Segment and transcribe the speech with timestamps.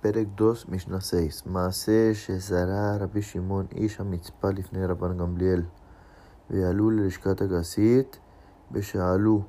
[0.00, 5.62] פרק 2, משנה 6 מעשה שזרע רבי שמעון איש המצפה לפני רבן גמליאל
[6.50, 8.18] ועלו ללשכת הגסית
[8.72, 9.42] ושאלו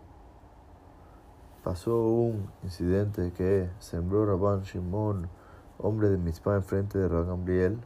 [1.64, 5.30] Pasó un incidente que sembró Rabban Shimon,
[5.78, 7.78] hombre de Mitzpah, enfrente de Rabban Gamliel,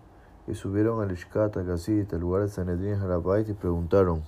[0.48, 4.23] y subieron a Lishkat, a Gazit, al lugar de Sanedrín Harabait, y preguntaron: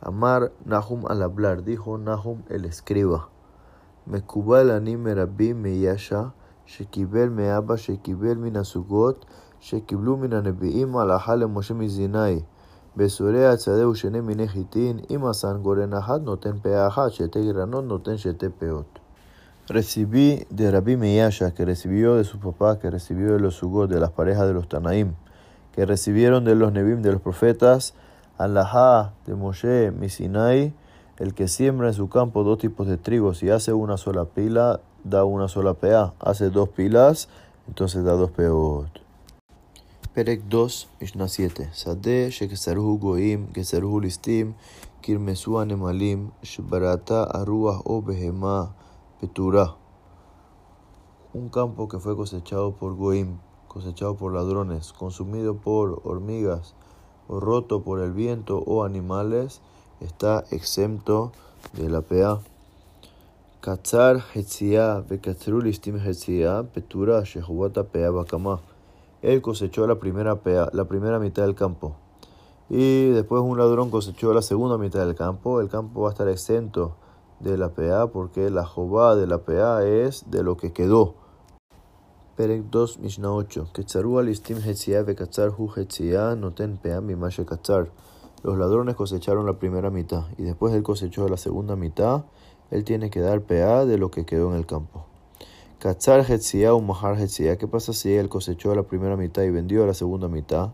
[0.00, 3.28] Amar Nahum al hablar, dijo Nahum el escriba:
[4.06, 6.22] מקובל אני מרבים מישע
[6.66, 9.24] שקיבל מאבא שקיבל מן הסוגות
[9.60, 12.40] שקיבלו מן הנביאים הלכה למשה מזיני.
[12.96, 18.16] בסורי הצדה ושני מיני חיטין, אם עשן גורן אחת נותן פאה אחת, שתי גרנות נותן
[18.16, 18.98] שתי פאות.
[19.68, 24.00] Recibí de Rabbi Meyasha, que recibió de su papá, que recibió de los Sugot, de
[24.00, 25.12] las parejas de los Tanaim,
[25.70, 27.94] que recibieron de los Nebim, de los profetas,
[28.36, 30.74] Alajá de Moshe, Misinai,
[31.18, 34.80] el que siembra en su campo dos tipos de trigo, si hace una sola pila,
[35.05, 37.29] da una sola PA, hace dos pilas,
[37.67, 38.87] entonces da dos PO.
[40.13, 41.69] Perec 2, Mishnah 7.
[41.73, 42.31] Sadeh,
[42.99, 44.53] Goim, Kesarhu Listim,
[45.01, 48.73] Kirmesu Anemalim, Shbarata Aruah o Behemá,
[49.21, 49.75] Peturá.
[51.33, 56.75] Un campo que fue cosechado por Goim, cosechado por ladrones, consumido por hormigas,
[57.27, 59.59] o roto por el viento o animales,
[59.99, 61.33] está exento
[61.73, 62.39] de la PA.
[63.65, 68.61] Katzar Hetziah Bekatru Listim Hetziah Petura Shehubata Pea Bakama.
[69.23, 71.95] Él cosechó la primera pea, la primera mitad del campo.
[72.69, 75.61] Y después un ladrón cosechó la segunda mitad del campo.
[75.61, 76.95] El campo va a estar exento
[77.39, 81.15] de la pea porque la jobá de la pea es de lo que quedó.
[82.37, 87.89] Perek 2 Mishnah 8 Ketzaru Alistim Hetziah Bekatzar Hu Hetziah Noten Pea Mimashe Katzar.
[88.43, 92.25] Los ladrones cosecharon la primera mitad y después él cosechó la segunda mitad,
[92.75, 95.05] él tiene que dar PA de lo que quedó en el campo.
[95.79, 96.25] Katzar
[96.71, 97.17] o Mahar
[97.57, 100.71] ¿qué pasa si él cosechó la primera mitad y vendió la segunda mitad?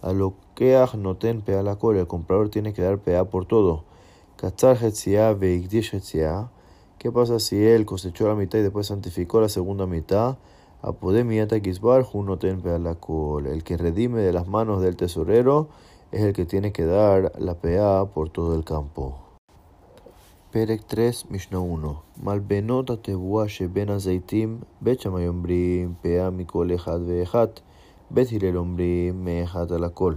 [0.00, 3.84] A lo que noten PA la cola, el comprador tiene que dar PA por todo.
[4.36, 5.36] Katzar Hetziah,
[6.98, 10.38] ¿qué pasa si él cosechó la mitad y después santificó la segunda mitad?
[10.82, 15.68] Apodemiata Gizbar, noten PA la cola, el que redime de las manos del tesorero
[16.12, 19.29] es el que tiene que dar la PA por todo el campo.
[20.51, 27.47] פרק 3, משנה 1 מלבנות התבואה שבין הזיתים, בית שמאי אומרים פאה מכל אחד ואחד,
[28.11, 30.13] בית הלל אומרים מאחד על הכל.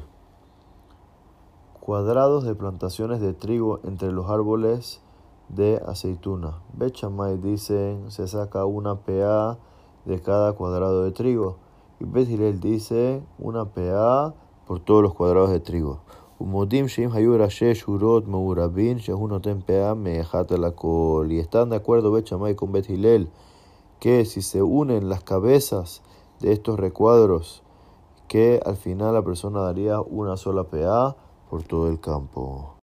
[1.88, 5.00] Cuadrados de plantaciones de trigo entre los árboles
[5.48, 6.60] de aceituna.
[6.74, 9.58] Bet Shammai dicen se saca una PA
[10.04, 11.56] de cada cuadrado de trigo.
[11.98, 14.34] Y Bet Hillel dice una PA
[14.66, 16.00] por todos los cuadrados de trigo.
[16.42, 21.26] ומודים שאם היו ראשי שורות מעורבים, שהוא נותן פאה מאחת על הכל.
[21.30, 23.28] Y están de acuerdo Bet Shammai con Bet Hillel
[24.00, 26.02] que si se unen las cabezas
[26.41, 27.62] de estos recuadros,
[28.28, 31.16] que al final la persona daría una sola PA
[31.50, 32.74] por todo el campo.